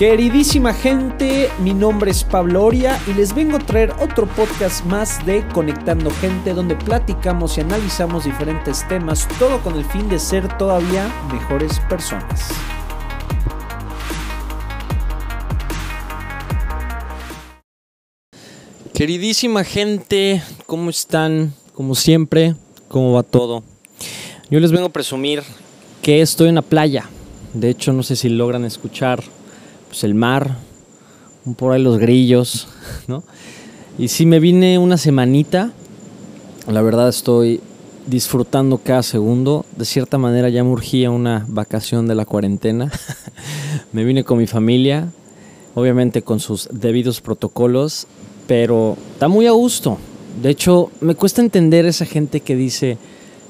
[0.00, 5.26] Queridísima gente, mi nombre es Pablo Oria y les vengo a traer otro podcast más
[5.26, 10.56] de Conectando Gente donde platicamos y analizamos diferentes temas, todo con el fin de ser
[10.56, 12.48] todavía mejores personas.
[18.94, 21.52] Queridísima gente, ¿cómo están?
[21.74, 22.54] Como siempre,
[22.88, 23.64] ¿cómo va todo?
[24.48, 25.42] Yo les vengo a presumir
[26.00, 27.10] que estoy en la playa.
[27.52, 29.22] De hecho, no sé si logran escuchar
[29.90, 30.56] pues el mar,
[31.56, 32.68] por ahí los grillos,
[33.08, 33.24] ¿no?
[33.98, 35.72] Y si me vine una semanita,
[36.68, 37.60] la verdad estoy
[38.06, 39.66] disfrutando cada segundo.
[39.76, 42.90] De cierta manera ya me urgía una vacación de la cuarentena.
[43.92, 45.10] me vine con mi familia,
[45.74, 48.06] obviamente con sus debidos protocolos,
[48.46, 49.98] pero está muy a gusto.
[50.40, 52.96] De hecho, me cuesta entender esa gente que dice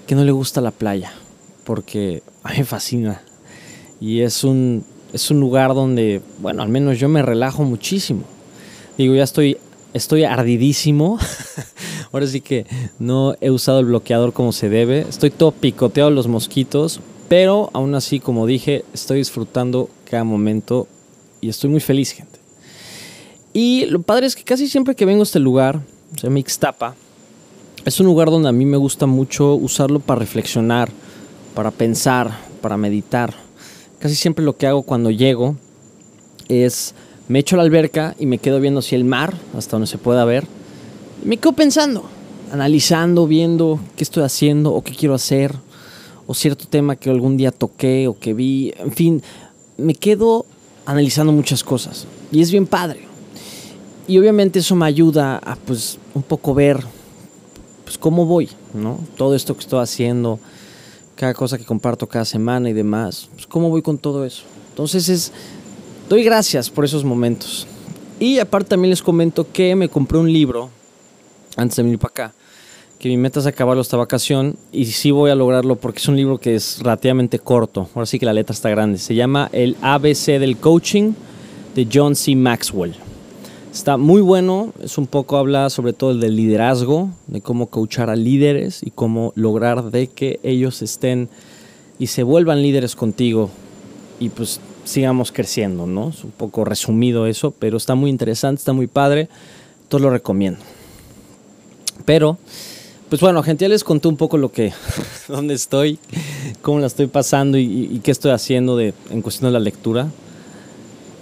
[0.06, 1.12] que no le gusta la playa,
[1.64, 3.20] porque a mí me fascina.
[4.00, 8.22] Y es un es un lugar donde, bueno, al menos yo me relajo muchísimo.
[8.96, 9.58] Digo, ya estoy,
[9.94, 11.18] estoy ardidísimo.
[12.12, 12.66] Ahora sí que
[12.98, 15.00] no he usado el bloqueador como se debe.
[15.08, 20.88] Estoy todo picoteado los mosquitos, pero aún así, como dije, estoy disfrutando cada momento
[21.40, 22.38] y estoy muy feliz, gente.
[23.52, 25.80] Y lo padre es que casi siempre que vengo a este lugar,
[26.16, 26.94] se llama Ixtapa,
[27.84, 30.90] es un lugar donde a mí me gusta mucho usarlo para reflexionar,
[31.54, 33.34] para pensar, para meditar
[34.00, 35.56] casi siempre lo que hago cuando llego
[36.48, 36.94] es
[37.28, 39.98] me echo a la alberca y me quedo viendo si el mar, hasta donde se
[39.98, 40.46] pueda ver.
[41.22, 42.04] Me quedo pensando,
[42.50, 45.54] analizando, viendo qué estoy haciendo o qué quiero hacer,
[46.26, 48.72] o cierto tema que algún día toqué o que vi.
[48.78, 49.22] En fin,
[49.76, 50.44] me quedo
[50.86, 52.06] analizando muchas cosas.
[52.32, 53.02] Y es bien padre.
[54.08, 56.82] Y obviamente eso me ayuda a pues un poco ver
[57.84, 58.98] pues cómo voy, ¿no?
[59.16, 60.40] Todo esto que estoy haciendo,
[61.20, 63.28] cada cosa que comparto cada semana y demás.
[63.34, 64.44] Pues, ¿Cómo voy con todo eso?
[64.70, 65.32] Entonces es,
[66.08, 67.66] doy gracias por esos momentos.
[68.18, 70.70] Y aparte también les comento que me compré un libro
[71.58, 72.34] antes de venir para acá,
[72.98, 76.16] que mi meta es acabarlo esta vacación y sí voy a lograrlo porque es un
[76.16, 77.90] libro que es relativamente corto.
[77.94, 78.96] Ahora sí que la letra está grande.
[78.96, 81.12] Se llama El ABC del Coaching
[81.74, 82.34] de John C.
[82.34, 82.94] Maxwell.
[83.72, 88.16] Está muy bueno, es un poco habla sobre todo del liderazgo, de cómo coachar a
[88.16, 91.28] líderes y cómo lograr de que ellos estén
[91.96, 93.48] y se vuelvan líderes contigo
[94.18, 96.08] y pues sigamos creciendo, ¿no?
[96.08, 99.28] Es un poco resumido eso, pero está muy interesante, está muy padre,
[99.88, 100.58] todo lo recomiendo.
[102.04, 102.38] Pero,
[103.08, 104.72] pues bueno, gente, ya les conté un poco lo que,
[105.28, 106.00] dónde estoy,
[106.60, 110.08] cómo la estoy pasando y, y qué estoy haciendo de, en cuestión de la lectura.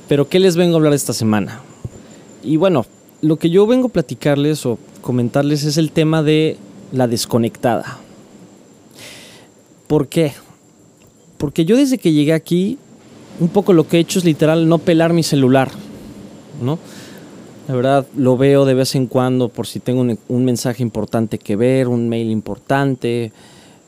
[0.09, 1.60] Pero, ¿qué les vengo a hablar esta semana?
[2.43, 2.87] Y bueno,
[3.21, 6.56] lo que yo vengo a platicarles o comentarles es el tema de
[6.93, 7.99] la desconectada.
[9.87, 10.32] ¿Por qué?
[11.38, 12.78] Porque yo desde que llegué aquí,
[13.41, 15.71] un poco lo que he hecho es literal no pelar mi celular,
[16.62, 16.78] ¿no?
[17.69, 21.54] La verdad lo veo de vez en cuando por si tengo un, mensaje importante que
[21.54, 23.31] ver, un mail importante,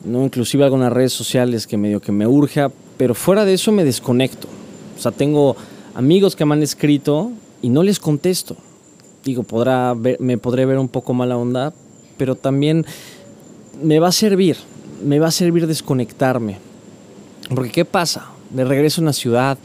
[0.05, 3.83] no inclusive algunas redes sociales que medio que me urja, pero fuera de eso me
[3.83, 4.47] desconecto.
[4.97, 5.55] O sea, tengo
[5.95, 8.55] amigos que me han escrito y no les contesto.
[9.23, 11.73] Digo, podrá me podré ver un poco mala onda,
[12.17, 12.85] pero también
[13.81, 14.57] me va a servir,
[15.03, 16.57] me va a servir desconectarme.
[17.53, 18.27] Porque ¿qué pasa?
[18.49, 19.57] De regreso a una ciudad,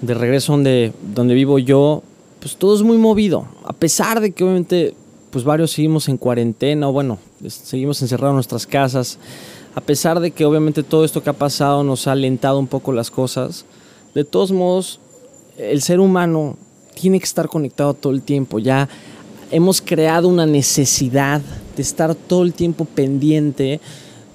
[0.00, 2.02] de regreso donde, donde vivo yo,
[2.40, 3.46] pues todo es muy movido.
[3.64, 4.94] A pesar de que obviamente
[5.30, 9.18] pues varios seguimos en cuarentena, o bueno, seguimos encerrados en nuestras casas,
[9.74, 12.92] a pesar de que obviamente todo esto que ha pasado nos ha alentado un poco
[12.92, 13.64] las cosas,
[14.14, 14.98] de todos modos,
[15.56, 16.56] el ser humano
[16.94, 18.58] tiene que estar conectado todo el tiempo.
[18.58, 18.88] Ya
[19.50, 21.40] hemos creado una necesidad
[21.76, 23.80] de estar todo el tiempo pendiente,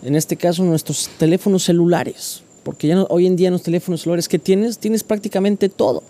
[0.04, 4.28] en este caso nuestros teléfonos celulares, porque ya hoy en día en los teléfonos celulares
[4.28, 6.04] que tienes, tienes prácticamente todo.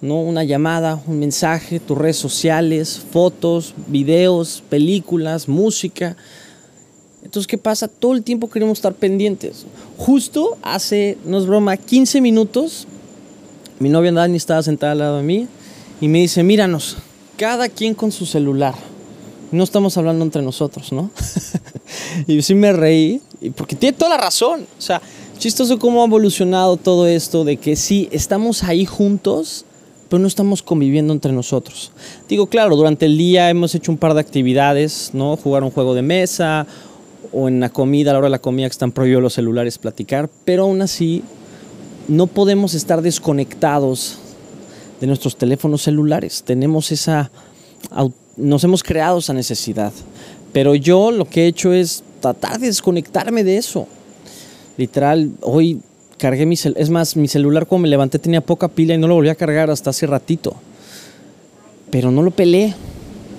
[0.00, 0.20] ¿no?
[0.20, 6.16] Una llamada, un mensaje, tus redes sociales, fotos, videos, películas, música.
[7.22, 7.86] Entonces, ¿qué pasa?
[7.86, 9.64] Todo el tiempo queremos estar pendientes.
[9.96, 12.88] Justo hace, no es broma, 15 minutos,
[13.78, 15.48] mi novia Dani estaba sentada al lado de mí
[16.02, 16.96] y me dice, míranos,
[17.36, 18.74] cada quien con su celular.
[19.52, 21.12] No estamos hablando entre nosotros, ¿no?
[22.26, 23.22] y sí me reí,
[23.54, 24.66] porque tiene toda la razón.
[24.76, 25.00] O sea,
[25.38, 29.64] chistoso cómo ha evolucionado todo esto de que sí, estamos ahí juntos,
[30.08, 31.92] pero no estamos conviviendo entre nosotros.
[32.28, 35.36] Digo, claro, durante el día hemos hecho un par de actividades, ¿no?
[35.36, 36.66] Jugar un juego de mesa
[37.32, 39.78] o en la comida, a la hora de la comida que están prohibidos los celulares,
[39.78, 41.22] platicar, pero aún así
[42.08, 44.18] no podemos estar desconectados
[45.02, 46.44] de nuestros teléfonos celulares.
[46.46, 47.28] Tenemos esa,
[48.36, 49.92] nos hemos creado esa necesidad.
[50.52, 53.88] Pero yo lo que he hecho es tratar de desconectarme de eso.
[54.76, 55.80] Literal, hoy
[56.18, 56.80] cargué mi celular.
[56.80, 59.34] Es más, mi celular cuando me levanté tenía poca pila y no lo volví a
[59.34, 60.54] cargar hasta hace ratito.
[61.90, 62.72] Pero no lo pelé.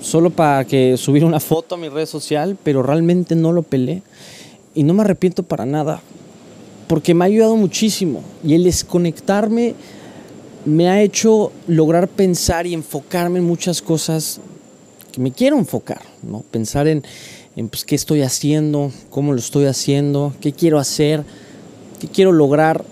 [0.01, 4.01] Solo para que subiera una foto a mi red social, pero realmente no lo pelé.
[4.75, 6.01] Y no me arrepiento para nada.
[6.89, 8.21] Porque me ha ayudado muchísimo.
[8.43, 9.75] Y el desconectarme
[10.65, 14.39] me ha hecho lograr pensar y enfocarme en muchas cosas
[15.11, 16.43] que me quiero enfocar, ¿no?
[16.51, 17.03] Pensar en,
[17.55, 21.23] en pues, qué estoy haciendo, cómo lo estoy haciendo, qué quiero hacer,
[21.99, 22.83] qué quiero lograr.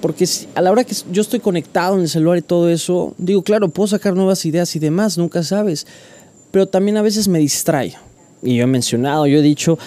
[0.00, 0.26] Porque
[0.56, 3.68] a la hora que yo estoy conectado en el celular y todo eso, digo, claro,
[3.68, 5.86] puedo sacar nuevas ideas y demás, nunca sabes.
[6.50, 7.94] Pero también a veces me distrae.
[8.42, 9.78] Y yo he mencionado, yo he dicho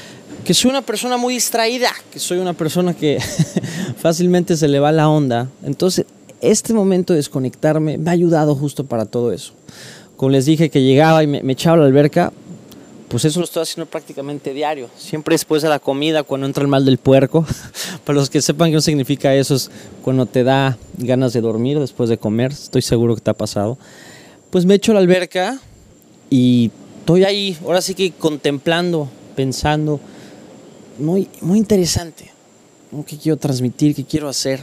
[0.46, 3.20] que soy una persona muy distraída, que soy una persona que
[3.98, 5.50] fácilmente se le va la onda.
[5.64, 6.06] Entonces,
[6.52, 9.54] este momento de desconectarme me ha ayudado justo para todo eso.
[10.16, 12.32] Como les dije que llegaba y me, echaba a la alberca,
[13.10, 14.90] pues eso lo estoy haciendo prácticamente diario.
[14.98, 17.46] Siempre después de la comida, cuando entra el mal del puerco.
[18.06, 19.70] Para los que sepan qué significa eso, es
[20.04, 22.52] cuando te da ganas de dormir después de comer.
[22.52, 23.78] Estoy seguro que te ha pasado.
[24.50, 25.60] Pues me echo a la alberca
[26.30, 30.00] y estoy ahí, ahora sí que contemplando, pensando.
[30.98, 32.32] Muy, muy interesante.
[33.06, 33.94] ¿Qué quiero transmitir?
[33.94, 34.62] ¿Qué quiero hacer?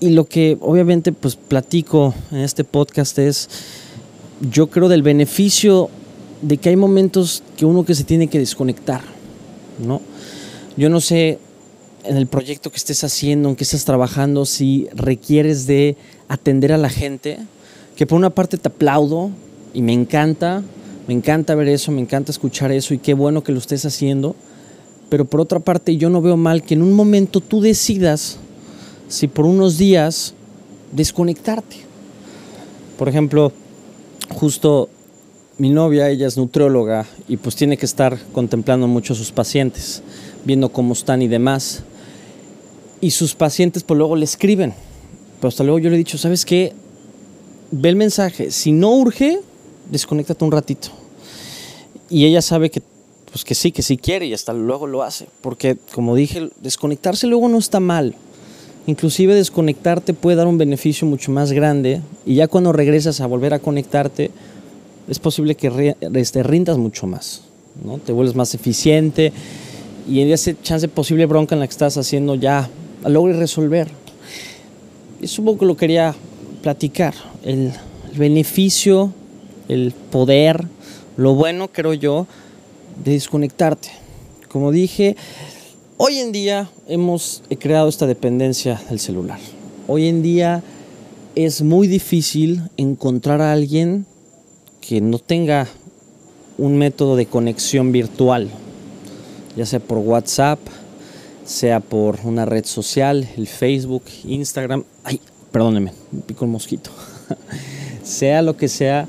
[0.00, 3.48] Y lo que obviamente pues platico en este podcast es,
[4.50, 5.90] yo creo del beneficio
[6.42, 9.02] de que hay momentos que uno que se tiene que desconectar,
[9.84, 10.00] ¿no?
[10.76, 11.38] Yo no sé
[12.04, 15.96] en el proyecto que estés haciendo, en que estés trabajando, si requieres de
[16.28, 17.38] atender a la gente,
[17.96, 19.30] que por una parte te aplaudo
[19.74, 20.62] y me encanta,
[21.08, 24.36] me encanta ver eso, me encanta escuchar eso y qué bueno que lo estés haciendo,
[25.08, 28.38] pero por otra parte yo no veo mal que en un momento tú decidas
[29.08, 30.34] si por unos días
[30.92, 31.76] desconectarte.
[32.98, 33.52] Por ejemplo,
[34.30, 34.88] justo
[35.58, 40.02] mi novia, ella es nutrióloga y pues tiene que estar contemplando mucho a sus pacientes,
[40.44, 41.82] viendo cómo están y demás.
[43.00, 44.74] Y sus pacientes pues luego le escriben.
[45.40, 46.72] Pero hasta luego yo le he dicho, ¿sabes qué?
[47.70, 48.50] Ve el mensaje.
[48.50, 49.40] Si no urge,
[49.90, 50.88] desconéctate un ratito.
[52.10, 52.82] Y ella sabe que
[53.30, 55.26] pues que sí, que sí quiere y hasta luego lo hace.
[55.42, 58.14] Porque como dije, desconectarse luego no está mal.
[58.86, 63.52] Inclusive desconectarte puede dar un beneficio mucho más grande y ya cuando regresas a volver
[63.52, 64.30] a conectarte,
[65.08, 67.42] es posible que este, rindas mucho más,
[67.84, 67.98] ¿no?
[67.98, 69.32] Te vuelves más eficiente
[70.08, 72.68] y en ese chance posible bronca en la que estás haciendo ya
[73.06, 73.88] logres resolver.
[75.20, 76.14] Y supongo que lo quería
[76.62, 77.14] platicar,
[77.44, 77.72] el,
[78.12, 79.12] el beneficio,
[79.68, 80.64] el poder,
[81.16, 82.26] lo bueno, creo yo,
[83.04, 83.90] de desconectarte.
[84.48, 85.16] Como dije,
[86.00, 89.40] Hoy en día hemos creado esta dependencia del celular.
[89.88, 90.62] Hoy en día
[91.34, 94.06] es muy difícil encontrar a alguien
[94.80, 95.66] que no tenga
[96.56, 98.48] un método de conexión virtual,
[99.56, 100.60] ya sea por WhatsApp,
[101.44, 104.84] sea por una red social, el Facebook, Instagram.
[105.02, 106.92] Ay, perdóneme, me pico el mosquito.
[108.04, 109.08] sea lo que sea,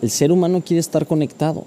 [0.00, 1.66] el ser humano quiere estar conectado.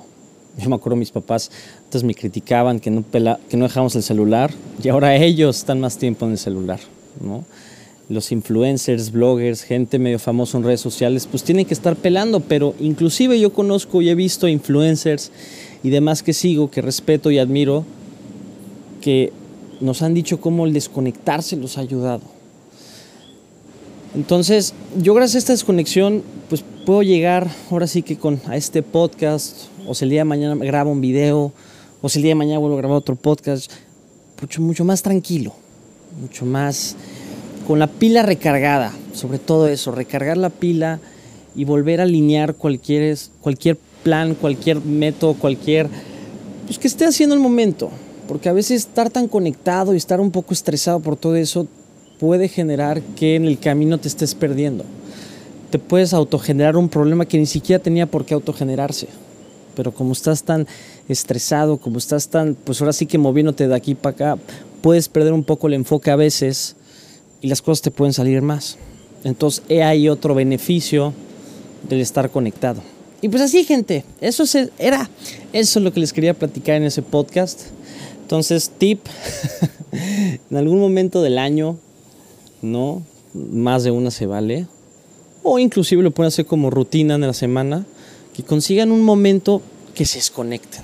[0.58, 1.50] Yo me acuerdo mis papás
[1.86, 3.04] antes me criticaban que no,
[3.50, 4.52] que no dejamos el celular
[4.84, 6.80] y ahora ellos están más tiempo en el celular,
[7.22, 7.44] ¿no?
[8.10, 12.76] Los influencers, bloggers, gente medio famosa en redes sociales, pues tienen que estar pelando, pero
[12.80, 15.32] inclusive yo conozco y he visto influencers
[15.84, 17.86] y demás que sigo, que respeto y admiro,
[19.02, 19.32] que
[19.80, 22.22] nos han dicho cómo el desconectarse los ha ayudado.
[24.16, 28.84] Entonces, yo gracias a esta desconexión, pues puedo llegar ahora sí que con a este
[28.84, 31.52] podcast o si el día de mañana grabo un video,
[32.02, 33.72] o si el día de mañana vuelvo a grabar otro podcast,
[34.42, 35.54] mucho, mucho más tranquilo,
[36.20, 36.96] mucho más
[37.68, 41.00] con la pila recargada, sobre todo eso, recargar la pila
[41.56, 45.88] y volver a alinear cualquier, cualquier plan, cualquier método, cualquier,
[46.66, 47.90] pues que esté haciendo el momento,
[48.28, 51.68] porque a veces estar tan conectado y estar un poco estresado por todo eso
[52.20, 54.84] puede generar que en el camino te estés perdiendo.
[55.74, 59.08] Te puedes autogenerar un problema que ni siquiera tenía por qué autogenerarse
[59.76, 60.68] pero como estás tan
[61.10, 64.42] estresado, como estás tan, pues ahora sí que moviéndote de aquí para acá,
[64.82, 66.76] puedes perder un poco el enfoque a veces
[67.42, 68.78] y las cosas te pueden salir más.
[69.24, 71.12] Entonces, he ahí otro beneficio
[71.90, 72.84] del estar conectado.
[73.22, 74.44] Y pues así, gente, eso
[74.78, 75.10] era,
[75.54, 77.62] eso es lo que les quería platicar en ese podcast.
[78.22, 79.00] Entonces, tip,
[80.52, 81.78] en algún momento del año,
[82.62, 83.02] ¿no?
[83.34, 84.68] Más de una se vale.
[85.44, 87.86] O inclusive lo pueden hacer como rutina en la semana
[88.34, 89.62] que consigan un momento
[89.94, 90.82] que se desconecten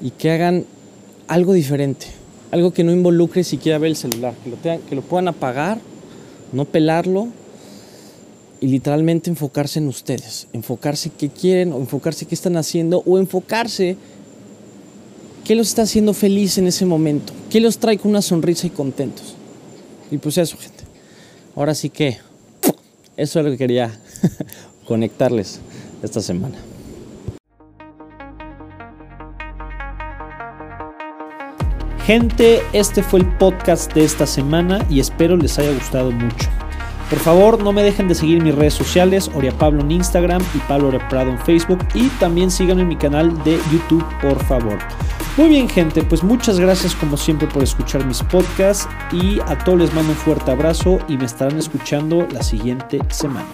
[0.00, 0.64] y que hagan
[1.26, 2.06] algo diferente,
[2.52, 4.56] algo que no involucre siquiera ver el celular, que lo,
[4.88, 5.78] que lo puedan apagar,
[6.52, 7.28] no pelarlo
[8.60, 13.96] y literalmente enfocarse en ustedes, enfocarse qué quieren o enfocarse qué están haciendo o enfocarse
[15.44, 18.70] qué los está haciendo feliz en ese momento, qué los trae con una sonrisa y
[18.70, 19.34] contentos.
[20.10, 20.84] Y pues eso, gente.
[21.54, 22.18] Ahora sí que
[23.18, 23.90] eso es lo que quería
[24.86, 25.60] conectarles
[26.02, 26.56] esta semana.
[32.06, 36.48] Gente, este fue el podcast de esta semana y espero les haya gustado mucho.
[37.10, 40.58] Por favor, no me dejen de seguir mis redes sociales, Oria Pablo en Instagram y
[40.60, 41.80] Pablo Prado en Facebook.
[41.94, 44.78] Y también síganme en mi canal de YouTube, por favor.
[45.38, 48.88] Muy bien, gente, pues muchas gracias como siempre por escuchar mis podcasts.
[49.12, 53.46] Y a todos les mando un fuerte abrazo y me estarán escuchando la siguiente semana.